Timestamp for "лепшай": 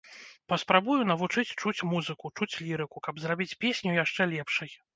4.37-4.71